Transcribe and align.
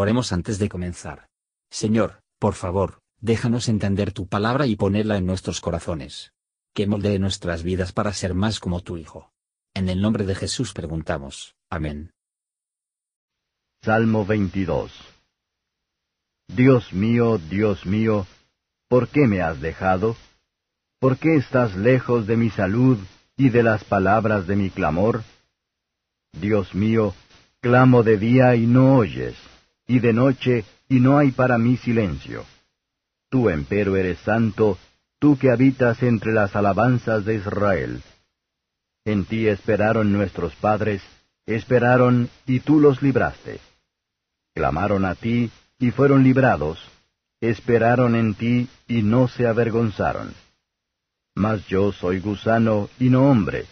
Oremos 0.00 0.32
antes 0.32 0.58
de 0.58 0.70
comenzar. 0.70 1.28
Señor, 1.70 2.22
por 2.38 2.54
favor, 2.54 3.02
déjanos 3.20 3.68
entender 3.68 4.14
tu 4.14 4.26
palabra 4.26 4.64
y 4.66 4.74
ponerla 4.74 5.18
en 5.18 5.26
nuestros 5.26 5.60
corazones. 5.60 6.32
Que 6.74 6.86
moldee 6.86 7.18
nuestras 7.18 7.62
vidas 7.62 7.92
para 7.92 8.14
ser 8.14 8.32
más 8.32 8.60
como 8.60 8.80
tu 8.80 8.96
Hijo. 8.96 9.30
En 9.74 9.90
el 9.90 10.00
nombre 10.00 10.24
de 10.24 10.34
Jesús 10.34 10.72
preguntamos. 10.72 11.54
Amén. 11.68 12.12
Salmo 13.84 14.24
22 14.24 14.90
Dios 16.48 16.94
mío, 16.94 17.36
Dios 17.36 17.84
mío, 17.84 18.26
¿por 18.88 19.08
qué 19.08 19.26
me 19.26 19.42
has 19.42 19.60
dejado? 19.60 20.16
¿Por 20.98 21.18
qué 21.18 21.36
estás 21.36 21.76
lejos 21.76 22.26
de 22.26 22.38
mi 22.38 22.48
salud 22.48 22.96
y 23.36 23.50
de 23.50 23.62
las 23.62 23.84
palabras 23.84 24.46
de 24.46 24.56
mi 24.56 24.70
clamor? 24.70 25.24
Dios 26.32 26.74
mío, 26.74 27.14
clamo 27.60 28.02
de 28.02 28.16
día 28.16 28.56
y 28.56 28.66
no 28.66 28.96
oyes, 28.96 29.36
y 29.90 29.98
de 29.98 30.12
noche 30.12 30.64
y 30.88 31.00
no 31.00 31.18
hay 31.18 31.32
para 31.32 31.58
mí 31.58 31.76
silencio. 31.76 32.44
Tú, 33.28 33.48
empero, 33.48 33.96
eres 33.96 34.20
santo, 34.20 34.78
tú 35.18 35.36
que 35.36 35.50
habitas 35.50 36.04
entre 36.04 36.32
las 36.32 36.54
alabanzas 36.54 37.24
de 37.24 37.34
Israel. 37.34 38.00
En 39.04 39.24
ti 39.24 39.48
esperaron 39.48 40.12
nuestros 40.12 40.54
padres, 40.54 41.02
esperaron 41.44 42.30
y 42.46 42.60
tú 42.60 42.78
los 42.78 43.02
libraste. 43.02 43.58
Clamaron 44.54 45.04
a 45.04 45.16
ti 45.16 45.50
y 45.80 45.90
fueron 45.90 46.22
librados, 46.22 46.78
esperaron 47.40 48.14
en 48.14 48.34
ti 48.34 48.68
y 48.86 49.02
no 49.02 49.26
se 49.26 49.48
avergonzaron. 49.48 50.32
Mas 51.34 51.66
yo 51.66 51.90
soy 51.90 52.20
gusano 52.20 52.88
y 53.00 53.10
no 53.10 53.28
hombre, 53.28 53.66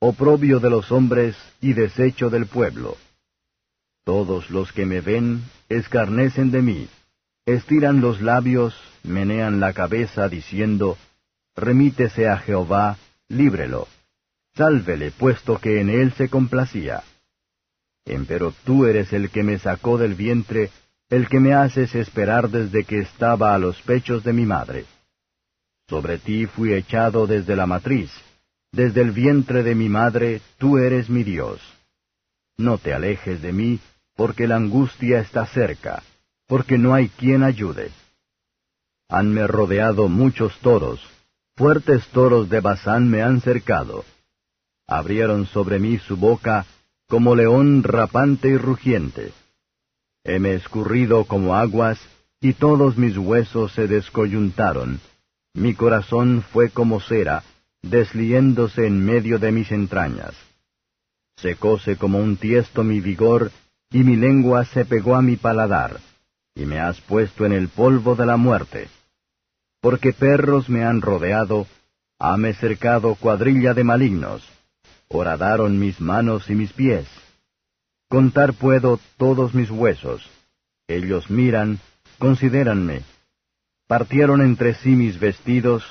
oprobio 0.00 0.58
de 0.58 0.70
los 0.70 0.90
hombres 0.90 1.36
y 1.60 1.72
desecho 1.72 2.30
del 2.30 2.46
pueblo. 2.46 2.96
Todos 4.04 4.50
los 4.50 4.72
que 4.72 4.84
me 4.84 5.00
ven 5.00 5.42
escarnecen 5.68 6.50
de 6.50 6.62
mí, 6.62 6.88
estiran 7.46 8.00
los 8.00 8.20
labios, 8.20 8.74
menean 9.04 9.60
la 9.60 9.72
cabeza, 9.72 10.28
diciendo, 10.28 10.98
Remítese 11.54 12.28
a 12.28 12.38
Jehová, 12.38 12.96
líbrelo, 13.28 13.86
sálvele, 14.54 15.10
puesto 15.10 15.58
que 15.58 15.80
en 15.80 15.88
él 15.88 16.12
se 16.14 16.28
complacía. 16.28 17.02
Empero 18.04 18.52
tú 18.64 18.86
eres 18.86 19.12
el 19.12 19.30
que 19.30 19.42
me 19.42 19.58
sacó 19.58 19.98
del 19.98 20.14
vientre, 20.14 20.70
el 21.08 21.28
que 21.28 21.40
me 21.40 21.54
haces 21.54 21.94
esperar 21.94 22.48
desde 22.48 22.84
que 22.84 22.98
estaba 22.98 23.54
a 23.54 23.58
los 23.58 23.80
pechos 23.82 24.24
de 24.24 24.32
mi 24.32 24.46
madre. 24.46 24.86
Sobre 25.88 26.18
ti 26.18 26.46
fui 26.46 26.72
echado 26.72 27.26
desde 27.26 27.54
la 27.54 27.66
matriz, 27.66 28.10
desde 28.72 29.02
el 29.02 29.12
vientre 29.12 29.62
de 29.62 29.74
mi 29.74 29.88
madre, 29.88 30.40
tú 30.58 30.78
eres 30.78 31.10
mi 31.10 31.22
Dios. 31.22 31.60
No 32.56 32.78
te 32.78 32.94
alejes 32.94 33.42
de 33.42 33.52
mí, 33.52 33.80
porque 34.14 34.46
la 34.46 34.56
angustia 34.56 35.20
está 35.20 35.46
cerca, 35.46 36.02
porque 36.46 36.78
no 36.78 36.94
hay 36.94 37.08
quien 37.08 37.42
ayude. 37.42 37.90
Hanme 39.08 39.46
rodeado 39.46 40.08
muchos 40.08 40.58
toros, 40.60 41.00
fuertes 41.56 42.06
toros 42.08 42.48
de 42.48 42.60
Bazán 42.60 43.08
me 43.10 43.22
han 43.22 43.40
cercado. 43.40 44.04
Abrieron 44.86 45.46
sobre 45.46 45.78
mí 45.78 45.98
su 45.98 46.16
boca 46.16 46.66
como 47.08 47.34
león 47.34 47.82
rapante 47.82 48.48
y 48.48 48.56
rugiente. 48.56 49.32
Heme 50.24 50.54
escurrido 50.54 51.24
como 51.24 51.54
aguas, 51.54 52.00
y 52.40 52.54
todos 52.54 52.96
mis 52.96 53.16
huesos 53.16 53.72
se 53.72 53.86
descoyuntaron, 53.86 55.00
mi 55.54 55.74
corazón 55.74 56.42
fue 56.42 56.70
como 56.70 57.00
cera, 57.00 57.44
desliéndose 57.82 58.86
en 58.86 59.04
medio 59.04 59.38
de 59.38 59.52
mis 59.52 59.70
entrañas. 59.70 60.34
Secóse 61.36 61.96
como 61.96 62.18
un 62.18 62.36
tiesto 62.36 62.82
mi 62.82 63.00
vigor, 63.00 63.52
y 63.92 64.04
mi 64.04 64.16
lengua 64.16 64.64
se 64.64 64.84
pegó 64.84 65.14
a 65.16 65.22
mi 65.22 65.36
paladar, 65.36 66.00
y 66.54 66.64
me 66.66 66.78
has 66.80 67.00
puesto 67.00 67.44
en 67.46 67.52
el 67.52 67.68
polvo 67.68 68.14
de 68.14 68.26
la 68.26 68.36
muerte. 68.36 68.88
Porque 69.80 70.12
perros 70.12 70.68
me 70.68 70.84
han 70.84 71.00
rodeado, 71.00 71.66
hame 72.18 72.54
cercado 72.54 73.14
cuadrilla 73.16 73.74
de 73.74 73.84
malignos, 73.84 74.48
horadaron 75.08 75.78
mis 75.78 76.00
manos 76.00 76.48
y 76.50 76.54
mis 76.54 76.72
pies. 76.72 77.06
Contar 78.08 78.54
puedo 78.54 79.00
todos 79.16 79.54
mis 79.54 79.70
huesos. 79.70 80.28
Ellos 80.86 81.30
miran, 81.30 81.78
considéranme, 82.18 83.02
Partieron 83.92 84.40
entre 84.40 84.72
sí 84.72 84.96
mis 84.96 85.20
vestidos, 85.20 85.84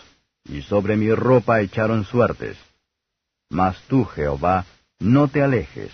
y 0.46 0.64
sobre 0.64 0.98
mi 0.98 1.14
ropa 1.14 1.62
echaron 1.62 2.04
suertes. 2.04 2.58
Mas 3.52 3.80
tú, 3.88 4.06
Jehová, 4.06 4.66
no 5.00 5.28
te 5.28 5.44
alejes. 5.44 5.92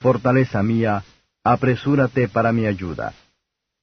Fortaleza 0.00 0.62
mía, 0.62 1.04
apresúrate 1.44 2.28
para 2.28 2.52
mi 2.52 2.66
ayuda. 2.66 3.12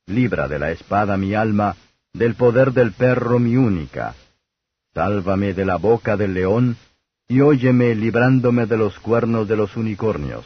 Libra 0.08 0.48
de 0.48 0.58
la 0.58 0.72
espada 0.72 1.16
mi 1.16 1.36
alma, 1.36 1.76
del 2.12 2.34
poder 2.36 2.74
del 2.74 2.92
perro 2.92 3.40
mi 3.40 3.56
única. 3.56 4.16
Sálvame 4.94 5.54
de 5.54 5.64
la 5.64 5.78
boca 5.78 6.18
del 6.18 6.34
león, 6.34 6.76
y 7.28 7.40
óyeme 7.40 7.96
librándome 7.96 8.66
de 8.66 8.78
los 8.78 9.00
cuernos 9.00 9.48
de 9.48 9.56
los 9.56 9.78
unicornios. 9.78 10.46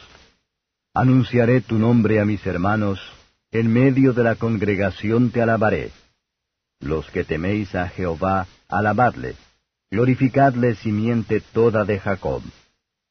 Anunciaré 0.94 1.62
tu 1.62 1.78
nombre 1.78 2.20
a 2.20 2.24
mis 2.24 2.46
hermanos, 2.46 3.00
en 3.50 3.72
medio 3.72 4.12
de 4.12 4.22
la 4.22 4.36
congregación 4.36 5.30
te 5.30 5.42
alabaré. 5.42 5.90
Los 6.80 7.10
que 7.10 7.24
teméis 7.24 7.74
a 7.74 7.88
Jehová, 7.88 8.46
alabadle, 8.68 9.34
glorificadle 9.90 10.74
simiente 10.76 11.40
toda 11.40 11.84
de 11.84 11.98
Jacob, 11.98 12.42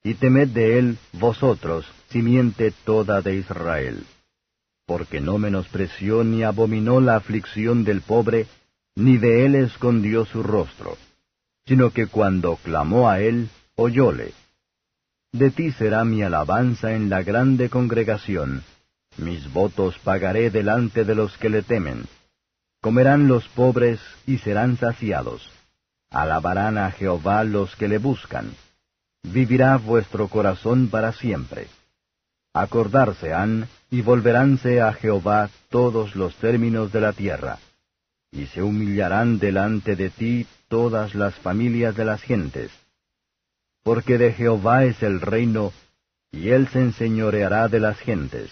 y 0.04 0.14
temed 0.14 0.50
de 0.50 0.78
él 0.78 0.98
vosotros, 1.14 1.86
simiente 2.10 2.74
toda 2.84 3.22
de 3.22 3.36
Israel. 3.36 4.06
Porque 4.86 5.20
no 5.22 5.38
menospreció 5.38 6.24
ni 6.24 6.44
abominó 6.44 7.02
la 7.02 7.16
aflicción 7.16 7.84
del 7.84 8.02
pobre, 8.02 8.48
ni 8.96 9.18
de 9.18 9.46
él 9.46 9.56
escondió 9.56 10.26
su 10.26 10.44
rostro, 10.44 10.98
sino 11.66 11.92
que 11.92 12.08
cuando 12.08 12.58
clamó 12.58 13.10
a 13.10 13.20
él, 13.20 13.50
oyóle. 13.76 14.34
De 15.32 15.52
ti 15.52 15.72
será 15.72 16.06
mi 16.06 16.22
alabanza 16.22 16.94
en 16.94 17.10
la 17.10 17.24
grande 17.24 17.70
congregación, 17.70 18.64
mis 19.18 19.52
votos 19.52 19.98
pagaré 20.00 20.50
delante 20.50 21.04
de 21.04 21.16
los 21.16 21.38
que 21.38 21.50
le 21.50 21.62
temen 21.62 22.06
Comerán 22.86 23.28
los 23.28 23.48
pobres 23.48 24.00
y 24.28 24.38
serán 24.38 24.78
saciados. 24.78 25.50
Alabarán 26.12 26.78
a 26.78 26.92
Jehová 26.92 27.44
los 27.44 27.76
que 27.76 27.88
le 27.88 27.98
buscan. 27.98 28.54
Vivirá 29.24 29.78
vuestro 29.78 30.28
corazón 30.28 30.90
para 30.90 31.12
siempre. 31.12 31.66
Acordarse 32.56 33.34
han 33.34 33.68
y 33.92 34.02
volveránse 34.02 34.82
a 34.82 34.94
Jehová 34.94 35.50
todos 35.70 36.16
los 36.16 36.36
términos 36.36 36.92
de 36.92 37.02
la 37.02 37.14
tierra. 37.14 37.60
Y 38.32 38.48
se 38.48 38.64
humillarán 38.64 39.38
delante 39.40 39.96
de 39.96 40.10
ti 40.10 40.48
todas 40.68 41.16
las 41.16 41.36
familias 41.36 41.96
de 41.96 42.06
las 42.06 42.22
gentes. 42.22 42.72
Porque 43.84 44.18
de 44.18 44.34
Jehová 44.34 44.86
es 44.86 45.04
el 45.04 45.22
reino, 45.22 45.74
y 46.32 46.50
él 46.50 46.68
se 46.70 46.80
enseñoreará 46.80 47.68
de 47.68 47.80
las 47.80 48.00
gentes 48.00 48.52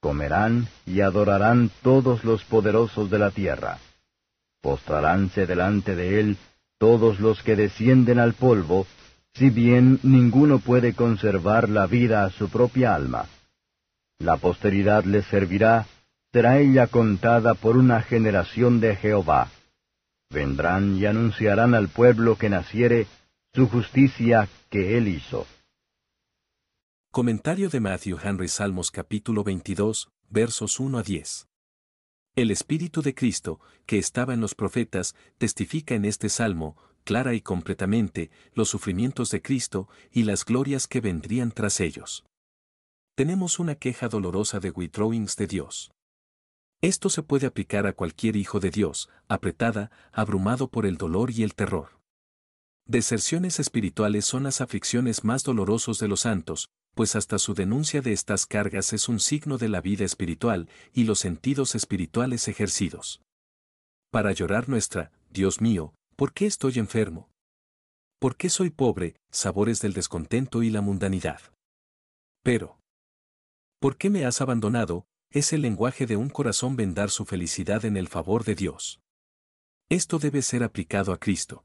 comerán 0.00 0.68
y 0.86 1.00
adorarán 1.00 1.70
todos 1.82 2.24
los 2.24 2.44
poderosos 2.44 3.10
de 3.10 3.18
la 3.18 3.30
tierra. 3.30 3.78
Postraránse 4.60 5.46
delante 5.46 5.96
de 5.96 6.20
él 6.20 6.36
todos 6.78 7.18
los 7.20 7.42
que 7.42 7.56
descienden 7.56 8.18
al 8.18 8.34
polvo, 8.34 8.86
si 9.38 9.50
bien 9.50 10.00
ninguno 10.02 10.58
puede 10.58 10.94
conservar 10.94 11.68
la 11.68 11.86
vida 11.86 12.24
a 12.24 12.30
su 12.30 12.48
propia 12.48 12.96
alma. 12.96 13.26
La 14.18 14.36
posteridad 14.36 15.04
les 15.04 15.26
servirá, 15.26 15.86
será 16.32 16.58
ella 16.58 16.88
contada 16.88 17.54
por 17.54 17.76
una 17.76 18.02
generación 18.02 18.80
de 18.80 18.96
Jehová. 18.96 19.52
Vendrán 20.28 20.96
y 20.96 21.06
anunciarán 21.06 21.74
al 21.74 21.88
pueblo 21.88 22.36
que 22.36 22.48
naciere 22.48 23.06
su 23.54 23.68
justicia 23.68 24.48
que 24.70 24.98
él 24.98 25.06
hizo. 25.06 25.46
Comentario 27.12 27.68
de 27.68 27.78
Matthew 27.78 28.18
Henry 28.20 28.48
Salmos 28.48 28.90
capítulo 28.90 29.44
22, 29.44 30.10
versos 30.28 30.80
1 30.80 30.98
a 30.98 31.02
10. 31.04 31.48
El 32.34 32.50
Espíritu 32.50 33.02
de 33.02 33.14
Cristo, 33.14 33.60
que 33.86 33.98
estaba 33.98 34.34
en 34.34 34.40
los 34.40 34.56
profetas, 34.56 35.14
testifica 35.38 35.94
en 35.94 36.04
este 36.04 36.28
salmo, 36.28 36.76
clara 37.08 37.32
y 37.32 37.40
completamente, 37.40 38.30
los 38.52 38.68
sufrimientos 38.68 39.30
de 39.30 39.40
Cristo 39.40 39.88
y 40.12 40.24
las 40.24 40.44
glorias 40.44 40.86
que 40.86 41.00
vendrían 41.00 41.52
tras 41.52 41.80
ellos. 41.80 42.26
Tenemos 43.16 43.58
una 43.58 43.76
queja 43.76 44.08
dolorosa 44.08 44.60
de 44.60 44.68
withdrawings 44.68 45.34
de 45.36 45.46
Dios. 45.46 45.90
Esto 46.82 47.08
se 47.08 47.22
puede 47.22 47.46
aplicar 47.46 47.86
a 47.86 47.94
cualquier 47.94 48.36
hijo 48.36 48.60
de 48.60 48.70
Dios, 48.70 49.08
apretada, 49.26 49.90
abrumado 50.12 50.68
por 50.68 50.84
el 50.84 50.98
dolor 50.98 51.30
y 51.30 51.44
el 51.44 51.54
terror. 51.54 51.98
Deserciones 52.84 53.58
espirituales 53.58 54.26
son 54.26 54.42
las 54.42 54.60
aflicciones 54.60 55.24
más 55.24 55.44
dolorosos 55.44 55.98
de 56.00 56.08
los 56.08 56.20
santos, 56.20 56.68
pues 56.94 57.16
hasta 57.16 57.38
su 57.38 57.54
denuncia 57.54 58.02
de 58.02 58.12
estas 58.12 58.44
cargas 58.44 58.92
es 58.92 59.08
un 59.08 59.18
signo 59.18 59.56
de 59.56 59.70
la 59.70 59.80
vida 59.80 60.04
espiritual 60.04 60.68
y 60.92 61.04
los 61.04 61.20
sentidos 61.20 61.74
espirituales 61.74 62.48
ejercidos. 62.48 63.22
Para 64.10 64.32
llorar 64.32 64.68
nuestra, 64.68 65.10
Dios 65.30 65.62
mío, 65.62 65.94
¿por 66.18 66.32
qué 66.32 66.46
estoy 66.46 66.80
enfermo? 66.80 67.30
¿Por 68.18 68.36
qué 68.36 68.50
soy 68.50 68.70
pobre, 68.70 69.14
sabores 69.30 69.80
del 69.80 69.92
descontento 69.92 70.64
y 70.64 70.70
la 70.70 70.80
mundanidad? 70.80 71.40
Pero, 72.42 72.80
¿por 73.78 73.96
qué 73.96 74.10
me 74.10 74.24
has 74.24 74.40
abandonado, 74.40 75.06
es 75.30 75.52
el 75.52 75.62
lenguaje 75.62 76.06
de 76.06 76.16
un 76.16 76.28
corazón 76.28 76.74
vendar 76.74 77.10
su 77.10 77.24
felicidad 77.24 77.84
en 77.84 77.96
el 77.96 78.08
favor 78.08 78.42
de 78.42 78.56
Dios. 78.56 79.00
Esto 79.88 80.18
debe 80.18 80.42
ser 80.42 80.64
aplicado 80.64 81.12
a 81.12 81.18
Cristo. 81.18 81.64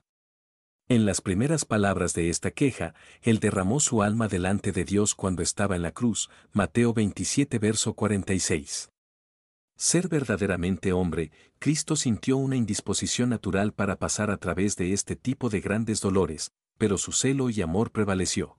En 0.87 1.07
las 1.07 1.21
primeras 1.21 1.65
palabras 1.65 2.13
de 2.13 2.29
esta 2.29 2.51
queja, 2.51 2.93
Él 3.23 3.39
derramó 3.39 3.79
su 3.79 4.03
alma 4.03 4.27
delante 4.27 4.71
de 4.71 4.85
Dios 4.85 5.15
cuando 5.15 5.41
estaba 5.41 5.75
en 5.75 5.81
la 5.81 5.93
cruz, 5.93 6.29
Mateo 6.51 6.93
27 6.93 7.57
verso 7.57 7.95
46. 7.95 8.92
Ser 9.75 10.07
verdaderamente 10.07 10.93
hombre, 10.93 11.31
Cristo 11.59 11.95
sintió 11.95 12.37
una 12.37 12.55
indisposición 12.55 13.29
natural 13.29 13.73
para 13.73 13.97
pasar 13.97 14.31
a 14.31 14.37
través 14.37 14.75
de 14.75 14.93
este 14.93 15.15
tipo 15.15 15.49
de 15.49 15.61
grandes 15.61 15.99
dolores, 15.99 16.51
pero 16.77 16.97
su 16.97 17.11
celo 17.11 17.49
y 17.49 17.61
amor 17.61 17.91
prevaleció. 17.91 18.57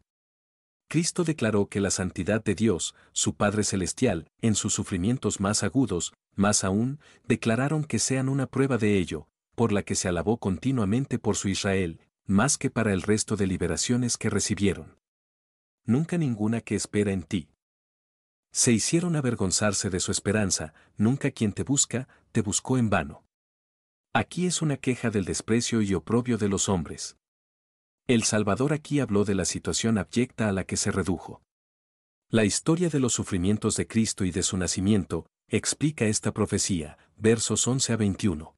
Cristo 0.89 1.25
declaró 1.25 1.67
que 1.69 1.81
la 1.81 1.91
santidad 1.91 2.43
de 2.45 2.55
Dios, 2.55 2.95
su 3.13 3.35
Padre 3.35 3.65
Celestial, 3.65 4.29
en 4.41 4.55
sus 4.55 4.75
sufrimientos 4.75 5.41
más 5.41 5.63
agudos, 5.63 6.13
más 6.35 6.63
aún, 6.63 7.01
declararon 7.27 7.85
que 7.85 7.99
sean 7.99 8.29
una 8.29 8.47
prueba 8.47 8.79
de 8.79 8.99
ello, 8.99 9.29
por 9.55 9.73
la 9.73 9.83
que 9.83 9.95
se 9.95 10.09
alabó 10.09 10.39
continuamente 10.39 11.19
por 11.19 11.37
su 11.37 11.49
Israel, 11.49 12.01
más 12.27 12.59
que 12.59 12.71
para 12.71 12.93
el 12.93 13.03
resto 13.03 13.37
de 13.37 13.47
liberaciones 13.47 14.17
que 14.17 14.31
recibieron. 14.31 14.99
Nunca 15.85 16.19
ninguna 16.19 16.61
que 16.61 16.75
espera 16.75 17.13
en 17.13 17.23
ti. 17.23 17.49
Se 18.56 18.71
hicieron 18.71 19.17
avergonzarse 19.17 19.91
de 19.91 19.99
su 19.99 20.12
esperanza, 20.12 20.75
nunca 20.97 21.33
quien 21.33 21.53
te 21.53 21.65
busca, 21.65 22.06
te 22.31 22.41
buscó 22.41 22.79
en 22.79 22.89
vano. 22.89 23.25
Aquí 24.12 24.47
es 24.47 24.62
una 24.62 24.77
queja 24.77 25.11
del 25.11 25.25
desprecio 25.25 25.83
y 25.83 25.93
oprobio 25.93 26.39
de 26.39 26.49
los 26.49 26.69
hombres. 26.69 27.17
El 28.06 28.23
Salvador 28.23 28.73
aquí 28.73 29.01
habló 29.01 29.25
de 29.25 29.35
la 29.35 29.45
situación 29.45 29.99
abyecta 29.99 30.49
a 30.49 30.53
la 30.53 30.62
que 30.62 30.77
se 30.77 30.93
redujo. 30.93 31.43
La 32.29 32.45
historia 32.45 32.91
de 32.91 33.01
los 33.01 33.12
sufrimientos 33.12 33.75
de 33.75 33.89
Cristo 33.89 34.25
y 34.25 34.31
de 34.31 34.45
su 34.45 34.56
nacimiento, 34.56 35.27
explica 35.49 36.05
esta 36.05 36.33
profecía, 36.33 36.97
versos 37.17 37.67
11 37.67 37.93
a 37.93 37.97
21. 37.97 38.56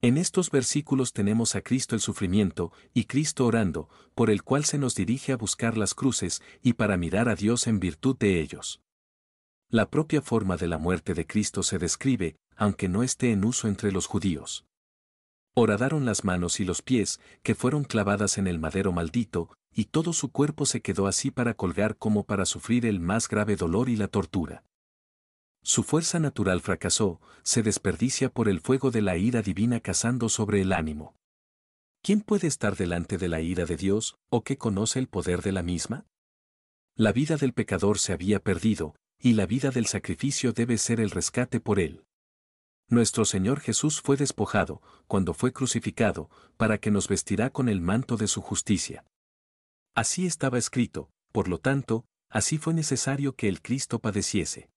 En 0.00 0.16
estos 0.16 0.50
versículos 0.50 1.12
tenemos 1.12 1.54
a 1.54 1.60
Cristo 1.60 1.94
el 1.94 2.00
sufrimiento, 2.00 2.72
y 2.94 3.04
Cristo 3.04 3.44
orando, 3.44 3.90
por 4.14 4.30
el 4.30 4.42
cual 4.42 4.64
se 4.64 4.78
nos 4.78 4.94
dirige 4.94 5.32
a 5.32 5.36
buscar 5.36 5.76
las 5.76 5.92
cruces 5.92 6.40
y 6.62 6.72
para 6.72 6.96
mirar 6.96 7.28
a 7.28 7.34
Dios 7.34 7.66
en 7.66 7.78
virtud 7.78 8.16
de 8.16 8.40
ellos. 8.40 8.80
La 9.72 9.88
propia 9.88 10.20
forma 10.20 10.58
de 10.58 10.68
la 10.68 10.76
muerte 10.76 11.14
de 11.14 11.26
Cristo 11.26 11.62
se 11.62 11.78
describe, 11.78 12.36
aunque 12.56 12.90
no 12.90 13.02
esté 13.02 13.32
en 13.32 13.42
uso 13.42 13.68
entre 13.68 13.90
los 13.90 14.06
judíos. 14.06 14.66
Horadaron 15.54 16.04
las 16.04 16.24
manos 16.24 16.60
y 16.60 16.66
los 16.66 16.82
pies, 16.82 17.20
que 17.42 17.54
fueron 17.54 17.84
clavadas 17.84 18.36
en 18.36 18.46
el 18.48 18.58
madero 18.58 18.92
maldito, 18.92 19.48
y 19.72 19.86
todo 19.86 20.12
su 20.12 20.30
cuerpo 20.30 20.66
se 20.66 20.82
quedó 20.82 21.06
así 21.06 21.30
para 21.30 21.54
colgar 21.54 21.96
como 21.96 22.24
para 22.24 22.44
sufrir 22.44 22.84
el 22.84 23.00
más 23.00 23.30
grave 23.30 23.56
dolor 23.56 23.88
y 23.88 23.96
la 23.96 24.08
tortura. 24.08 24.62
Su 25.62 25.84
fuerza 25.84 26.20
natural 26.20 26.60
fracasó, 26.60 27.22
se 27.42 27.62
desperdicia 27.62 28.28
por 28.28 28.50
el 28.50 28.60
fuego 28.60 28.90
de 28.90 29.00
la 29.00 29.16
ira 29.16 29.40
divina 29.40 29.80
cazando 29.80 30.28
sobre 30.28 30.60
el 30.60 30.74
ánimo. 30.74 31.16
¿Quién 32.02 32.20
puede 32.20 32.46
estar 32.46 32.76
delante 32.76 33.16
de 33.16 33.28
la 33.28 33.40
ira 33.40 33.64
de 33.64 33.78
Dios, 33.78 34.16
o 34.28 34.44
que 34.44 34.58
conoce 34.58 34.98
el 34.98 35.08
poder 35.08 35.40
de 35.40 35.52
la 35.52 35.62
misma? 35.62 36.04
La 36.94 37.12
vida 37.12 37.38
del 37.38 37.54
pecador 37.54 37.98
se 37.98 38.12
había 38.12 38.38
perdido, 38.38 38.96
y 39.22 39.34
la 39.34 39.46
vida 39.46 39.70
del 39.70 39.86
sacrificio 39.86 40.52
debe 40.52 40.76
ser 40.78 40.98
el 40.98 41.10
rescate 41.10 41.60
por 41.60 41.78
él. 41.78 42.04
Nuestro 42.88 43.24
Señor 43.24 43.60
Jesús 43.60 44.00
fue 44.00 44.16
despojado, 44.16 44.82
cuando 45.06 45.32
fue 45.32 45.52
crucificado, 45.52 46.28
para 46.56 46.78
que 46.78 46.90
nos 46.90 47.06
vestirá 47.06 47.50
con 47.50 47.68
el 47.68 47.80
manto 47.80 48.16
de 48.16 48.26
su 48.26 48.42
justicia. 48.42 49.04
Así 49.94 50.26
estaba 50.26 50.58
escrito, 50.58 51.08
por 51.30 51.46
lo 51.46 51.58
tanto, 51.58 52.04
así 52.28 52.58
fue 52.58 52.74
necesario 52.74 53.36
que 53.36 53.48
el 53.48 53.62
Cristo 53.62 54.00
padeciese. 54.00 54.68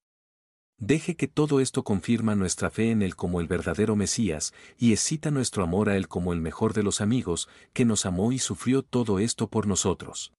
Deje 0.78 1.16
que 1.16 1.28
todo 1.28 1.60
esto 1.60 1.84
confirma 1.84 2.36
nuestra 2.36 2.70
fe 2.70 2.92
en 2.92 3.02
Él 3.02 3.16
como 3.16 3.42
el 3.42 3.48
verdadero 3.48 3.96
Mesías, 3.96 4.54
y 4.78 4.92
excita 4.92 5.32
nuestro 5.32 5.64
amor 5.64 5.90
a 5.90 5.98
Él 5.98 6.08
como 6.08 6.34
el 6.34 6.40
mejor 6.40 6.74
de 6.74 6.84
los 6.84 7.02
amigos, 7.02 7.50
que 7.74 7.86
nos 7.86 8.06
amó 8.06 8.32
y 8.32 8.38
sufrió 8.38 8.84
todo 8.84 9.18
esto 9.18 9.50
por 9.50 9.66
nosotros. 9.66 10.34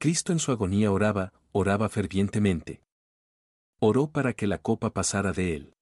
Cristo 0.00 0.32
en 0.32 0.40
su 0.40 0.50
agonía 0.50 0.90
oraba, 0.90 1.32
oraba 1.52 1.88
fervientemente. 1.88 2.82
Oró 3.84 4.06
para 4.06 4.32
que 4.32 4.46
la 4.46 4.58
copa 4.58 4.90
pasara 4.90 5.32
de 5.32 5.56
Él. 5.56 5.72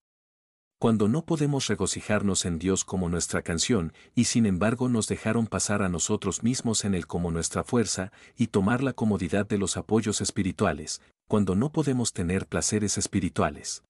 Cuando 0.80 1.06
no 1.06 1.26
podemos 1.26 1.66
regocijarnos 1.66 2.46
en 2.46 2.58
Dios 2.58 2.82
como 2.82 3.10
nuestra 3.10 3.42
canción, 3.42 3.92
y 4.14 4.24
sin 4.24 4.46
embargo 4.46 4.88
nos 4.88 5.06
dejaron 5.06 5.46
pasar 5.46 5.82
a 5.82 5.90
nosotros 5.90 6.42
mismos 6.42 6.86
en 6.86 6.94
Él 6.94 7.06
como 7.06 7.30
nuestra 7.30 7.62
fuerza, 7.62 8.10
y 8.38 8.46
tomar 8.46 8.82
la 8.82 8.94
comodidad 8.94 9.46
de 9.46 9.58
los 9.58 9.76
apoyos 9.76 10.22
espirituales, 10.22 11.02
cuando 11.28 11.54
no 11.54 11.72
podemos 11.72 12.14
tener 12.14 12.46
placeres 12.46 12.96
espirituales. 12.96 13.84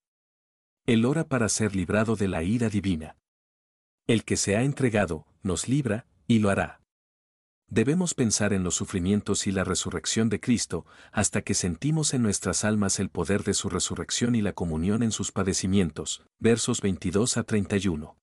Él 0.85 1.05
ora 1.05 1.23
para 1.23 1.47
ser 1.47 1.73
librado 1.73 2.17
de 2.17 2.27
la 2.27 2.43
ira 2.43 2.67
divina. 2.67 3.15
El 4.07 4.25
que 4.25 4.35
se 4.35 4.57
ha 4.57 4.63
entregado, 4.63 5.25
nos 5.41 5.69
libra, 5.69 6.05
y 6.27 6.39
lo 6.39 6.49
hará. 6.49 6.80
Debemos 7.73 8.13
pensar 8.13 8.51
en 8.51 8.65
los 8.65 8.75
sufrimientos 8.75 9.47
y 9.47 9.51
la 9.53 9.63
resurrección 9.63 10.27
de 10.27 10.41
Cristo, 10.41 10.85
hasta 11.13 11.41
que 11.41 11.53
sentimos 11.53 12.13
en 12.13 12.21
nuestras 12.21 12.65
almas 12.65 12.99
el 12.99 13.09
poder 13.09 13.45
de 13.45 13.53
su 13.53 13.69
resurrección 13.69 14.35
y 14.35 14.41
la 14.41 14.51
comunión 14.51 15.03
en 15.03 15.13
sus 15.13 15.31
padecimientos. 15.31 16.21
Versos 16.37 16.81
22 16.81 17.37
a 17.37 17.43
31. 17.43 18.17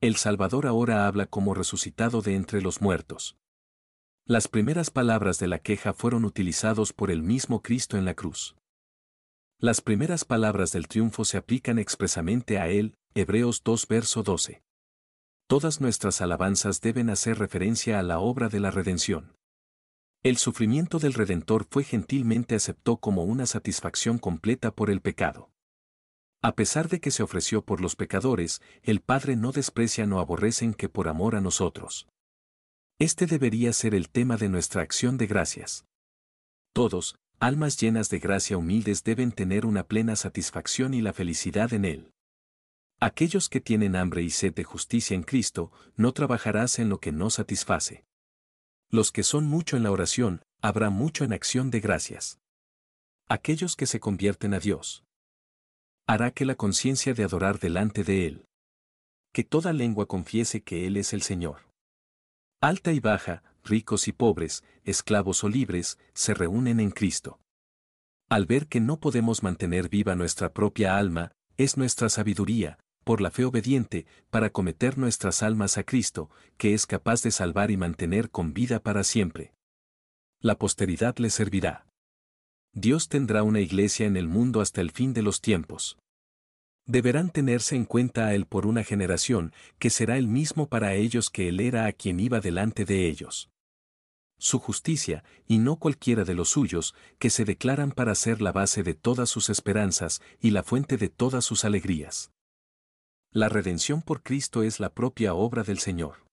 El 0.00 0.16
Salvador 0.16 0.66
ahora 0.66 1.06
habla 1.06 1.26
como 1.26 1.54
resucitado 1.54 2.22
de 2.22 2.34
entre 2.34 2.60
los 2.60 2.80
muertos. 2.80 3.36
Las 4.24 4.48
primeras 4.48 4.90
palabras 4.90 5.38
de 5.38 5.46
la 5.46 5.60
queja 5.60 5.92
fueron 5.92 6.24
utilizados 6.24 6.92
por 6.92 7.12
el 7.12 7.22
mismo 7.22 7.62
Cristo 7.62 7.96
en 7.96 8.04
la 8.04 8.14
cruz. 8.14 8.56
Las 9.60 9.80
primeras 9.80 10.24
palabras 10.24 10.72
del 10.72 10.88
triunfo 10.88 11.24
se 11.24 11.36
aplican 11.36 11.78
expresamente 11.78 12.58
a 12.58 12.66
Él, 12.66 12.96
Hebreos 13.14 13.62
2 13.62 13.86
verso 13.86 14.24
12. 14.24 14.65
Todas 15.48 15.80
nuestras 15.80 16.20
alabanzas 16.20 16.80
deben 16.80 17.08
hacer 17.08 17.38
referencia 17.38 18.00
a 18.00 18.02
la 18.02 18.18
obra 18.18 18.48
de 18.48 18.58
la 18.58 18.72
redención. 18.72 19.36
El 20.24 20.38
sufrimiento 20.38 20.98
del 20.98 21.14
Redentor 21.14 21.68
fue 21.70 21.84
gentilmente 21.84 22.56
aceptó 22.56 22.96
como 22.96 23.22
una 23.22 23.46
satisfacción 23.46 24.18
completa 24.18 24.74
por 24.74 24.90
el 24.90 25.00
pecado. 25.00 25.50
A 26.42 26.56
pesar 26.56 26.88
de 26.88 26.98
que 26.98 27.12
se 27.12 27.22
ofreció 27.22 27.64
por 27.64 27.80
los 27.80 27.94
pecadores, 27.94 28.60
el 28.82 29.00
Padre 29.00 29.36
no 29.36 29.52
desprecia 29.52 30.04
no 30.04 30.18
aborrecen 30.18 30.74
que 30.74 30.88
por 30.88 31.06
amor 31.06 31.36
a 31.36 31.40
nosotros. 31.40 32.08
Este 32.98 33.26
debería 33.26 33.72
ser 33.72 33.94
el 33.94 34.08
tema 34.08 34.36
de 34.36 34.48
nuestra 34.48 34.82
acción 34.82 35.16
de 35.16 35.28
gracias. 35.28 35.84
Todos, 36.72 37.14
almas 37.38 37.76
llenas 37.76 38.10
de 38.10 38.18
gracia 38.18 38.58
humildes 38.58 39.04
deben 39.04 39.30
tener 39.30 39.64
una 39.64 39.84
plena 39.84 40.16
satisfacción 40.16 40.92
y 40.92 41.02
la 41.02 41.12
felicidad 41.12 41.72
en 41.72 41.84
Él. 41.84 42.10
Aquellos 42.98 43.50
que 43.50 43.60
tienen 43.60 43.94
hambre 43.94 44.22
y 44.22 44.30
sed 44.30 44.54
de 44.54 44.64
justicia 44.64 45.14
en 45.14 45.22
Cristo, 45.22 45.70
no 45.96 46.12
trabajarás 46.12 46.78
en 46.78 46.88
lo 46.88 46.98
que 46.98 47.12
no 47.12 47.28
satisface. 47.28 48.06
Los 48.88 49.12
que 49.12 49.22
son 49.22 49.44
mucho 49.44 49.76
en 49.76 49.82
la 49.82 49.90
oración, 49.90 50.42
habrá 50.62 50.88
mucho 50.88 51.24
en 51.24 51.34
acción 51.34 51.70
de 51.70 51.80
gracias. 51.80 52.40
Aquellos 53.28 53.76
que 53.76 53.86
se 53.86 54.00
convierten 54.00 54.54
a 54.54 54.60
Dios. 54.60 55.04
Hará 56.06 56.30
que 56.30 56.46
la 56.46 56.54
conciencia 56.54 57.12
de 57.12 57.24
adorar 57.24 57.58
delante 57.58 58.02
de 58.02 58.26
Él. 58.26 58.46
Que 59.32 59.44
toda 59.44 59.74
lengua 59.74 60.06
confiese 60.06 60.62
que 60.62 60.86
Él 60.86 60.96
es 60.96 61.12
el 61.12 61.20
Señor. 61.20 61.66
Alta 62.62 62.92
y 62.92 63.00
baja, 63.00 63.42
ricos 63.62 64.08
y 64.08 64.12
pobres, 64.12 64.64
esclavos 64.84 65.44
o 65.44 65.50
libres, 65.50 65.98
se 66.14 66.32
reúnen 66.32 66.80
en 66.80 66.92
Cristo. 66.92 67.40
Al 68.30 68.46
ver 68.46 68.68
que 68.68 68.80
no 68.80 69.00
podemos 69.00 69.42
mantener 69.42 69.90
viva 69.90 70.14
nuestra 70.14 70.54
propia 70.54 70.96
alma, 70.96 71.32
es 71.58 71.76
nuestra 71.76 72.08
sabiduría, 72.08 72.78
por 73.06 73.20
la 73.20 73.30
fe 73.30 73.44
obediente, 73.44 74.04
para 74.30 74.50
cometer 74.50 74.98
nuestras 74.98 75.44
almas 75.44 75.78
a 75.78 75.84
Cristo, 75.84 76.28
que 76.56 76.74
es 76.74 76.86
capaz 76.86 77.22
de 77.22 77.30
salvar 77.30 77.70
y 77.70 77.76
mantener 77.76 78.30
con 78.30 78.52
vida 78.52 78.80
para 78.80 79.04
siempre. 79.04 79.52
La 80.40 80.58
posteridad 80.58 81.16
le 81.18 81.30
servirá. 81.30 81.86
Dios 82.72 83.08
tendrá 83.08 83.44
una 83.44 83.60
iglesia 83.60 84.06
en 84.06 84.16
el 84.16 84.26
mundo 84.26 84.60
hasta 84.60 84.80
el 84.80 84.90
fin 84.90 85.12
de 85.12 85.22
los 85.22 85.40
tiempos 85.40 85.96
deberán 86.86 87.30
tenerse 87.30 87.74
en 87.74 87.84
cuenta 87.84 88.26
a 88.26 88.34
Él 88.34 88.46
por 88.46 88.66
una 88.66 88.84
generación, 88.84 89.52
que 89.78 89.90
será 89.90 90.16
el 90.16 90.28
mismo 90.28 90.68
para 90.68 90.94
ellos 90.94 91.30
que 91.30 91.48
Él 91.48 91.60
era 91.60 91.86
a 91.86 91.92
quien 91.92 92.20
iba 92.20 92.40
delante 92.40 92.84
de 92.84 93.08
ellos. 93.08 93.50
Su 94.38 94.58
justicia, 94.58 95.24
y 95.46 95.58
no 95.58 95.76
cualquiera 95.76 96.24
de 96.24 96.34
los 96.34 96.50
suyos, 96.50 96.94
que 97.18 97.30
se 97.30 97.44
declaran 97.44 97.90
para 97.90 98.14
ser 98.14 98.40
la 98.40 98.52
base 98.52 98.82
de 98.82 98.94
todas 98.94 99.30
sus 99.30 99.50
esperanzas 99.50 100.20
y 100.40 100.50
la 100.50 100.62
fuente 100.62 100.96
de 100.96 101.08
todas 101.08 101.44
sus 101.44 101.64
alegrías. 101.64 102.30
La 103.36 103.50
redención 103.50 104.00
por 104.00 104.22
Cristo 104.22 104.62
es 104.62 104.80
la 104.80 104.88
propia 104.88 105.34
obra 105.34 105.62
del 105.62 105.78
Señor. 105.78 106.24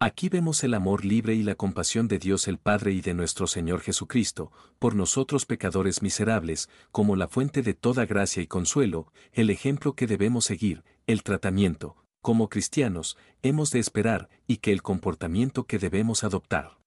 Aquí 0.00 0.28
vemos 0.28 0.64
el 0.64 0.74
amor 0.74 1.04
libre 1.04 1.36
y 1.36 1.44
la 1.44 1.54
compasión 1.54 2.08
de 2.08 2.18
Dios 2.18 2.48
el 2.48 2.58
Padre 2.58 2.90
y 2.90 3.00
de 3.02 3.14
nuestro 3.14 3.46
Señor 3.46 3.82
Jesucristo, 3.82 4.50
por 4.80 4.96
nosotros 4.96 5.46
pecadores 5.46 6.02
miserables, 6.02 6.70
como 6.90 7.14
la 7.14 7.28
fuente 7.28 7.62
de 7.62 7.72
toda 7.72 8.04
gracia 8.04 8.42
y 8.42 8.48
consuelo, 8.48 9.12
el 9.30 9.48
ejemplo 9.48 9.92
que 9.92 10.08
debemos 10.08 10.44
seguir, 10.44 10.82
el 11.06 11.22
tratamiento, 11.22 11.94
como 12.20 12.48
cristianos, 12.48 13.16
hemos 13.42 13.70
de 13.70 13.78
esperar, 13.78 14.28
y 14.48 14.56
que 14.56 14.72
el 14.72 14.82
comportamiento 14.82 15.68
que 15.68 15.78
debemos 15.78 16.24
adoptar. 16.24 16.78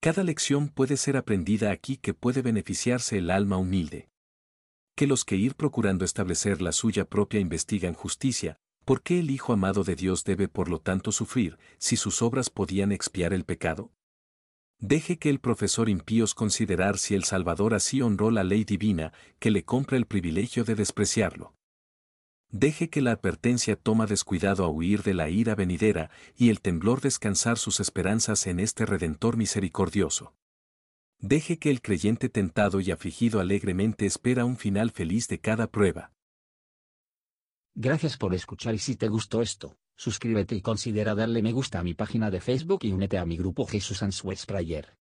Cada 0.00 0.24
lección 0.24 0.70
puede 0.70 0.96
ser 0.96 1.16
aprendida 1.16 1.70
aquí 1.70 1.98
que 1.98 2.14
puede 2.14 2.42
beneficiarse 2.42 3.18
el 3.18 3.30
alma 3.30 3.58
humilde. 3.58 4.09
Que 5.00 5.06
los 5.06 5.24
que 5.24 5.36
ir 5.36 5.54
procurando 5.54 6.04
establecer 6.04 6.60
la 6.60 6.72
suya 6.72 7.06
propia 7.06 7.40
investigan 7.40 7.94
justicia, 7.94 8.58
¿por 8.84 9.00
qué 9.00 9.20
el 9.20 9.30
Hijo 9.30 9.54
amado 9.54 9.82
de 9.82 9.96
Dios 9.96 10.24
debe 10.24 10.46
por 10.46 10.68
lo 10.68 10.78
tanto 10.78 11.10
sufrir, 11.10 11.58
si 11.78 11.96
sus 11.96 12.20
obras 12.20 12.50
podían 12.50 12.92
expiar 12.92 13.32
el 13.32 13.46
pecado? 13.46 13.92
Deje 14.78 15.18
que 15.18 15.30
el 15.30 15.40
profesor 15.40 15.88
impíos 15.88 16.34
considerar 16.34 16.98
si 16.98 17.14
el 17.14 17.24
Salvador 17.24 17.72
así 17.72 18.02
honró 18.02 18.30
la 18.30 18.44
ley 18.44 18.64
divina, 18.64 19.14
que 19.38 19.50
le 19.50 19.64
compra 19.64 19.96
el 19.96 20.04
privilegio 20.04 20.64
de 20.64 20.74
despreciarlo. 20.74 21.54
Deje 22.50 22.90
que 22.90 23.00
la 23.00 23.12
advertencia 23.12 23.76
toma 23.76 24.04
descuidado 24.04 24.64
a 24.64 24.68
huir 24.68 25.02
de 25.02 25.14
la 25.14 25.30
ira 25.30 25.54
venidera 25.54 26.10
y 26.36 26.50
el 26.50 26.60
temblor 26.60 27.00
descansar 27.00 27.56
sus 27.56 27.80
esperanzas 27.80 28.46
en 28.46 28.60
este 28.60 28.84
Redentor 28.84 29.38
misericordioso. 29.38 30.34
Deje 31.22 31.58
que 31.58 31.68
el 31.68 31.82
creyente 31.82 32.30
tentado 32.30 32.80
y 32.80 32.90
afligido 32.90 33.40
alegremente 33.40 34.06
espera 34.06 34.46
un 34.46 34.56
final 34.56 34.90
feliz 34.90 35.28
de 35.28 35.38
cada 35.38 35.70
prueba. 35.70 36.12
Gracias 37.74 38.16
por 38.16 38.34
escuchar 38.34 38.74
y 38.74 38.78
si 38.78 38.96
te 38.96 39.08
gustó 39.08 39.42
esto, 39.42 39.76
suscríbete 39.96 40.54
y 40.54 40.62
considera 40.62 41.14
darle 41.14 41.42
me 41.42 41.52
gusta 41.52 41.78
a 41.78 41.82
mi 41.82 41.92
página 41.92 42.30
de 42.30 42.40
Facebook 42.40 42.80
y 42.84 42.92
únete 42.92 43.18
a 43.18 43.26
mi 43.26 43.36
grupo 43.36 43.66
Jesús 43.66 44.02
Answers 44.02 44.46
Prayer. 44.46 44.99